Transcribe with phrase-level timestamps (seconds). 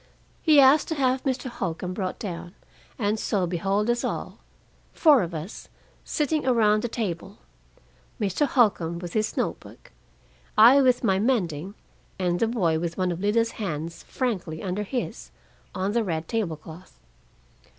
[0.41, 1.47] He asked to have Mr.
[1.47, 2.55] Holcombe brought down,
[2.97, 4.39] and so behold us all,
[4.91, 5.69] four of us,
[6.03, 7.37] sitting around the table
[8.19, 8.47] Mr.
[8.47, 9.91] Holcombe with his note book,
[10.57, 11.75] I with my mending,
[12.17, 15.29] and the boy with one of Lida's hands frankly under his
[15.75, 16.99] on the red table cloth.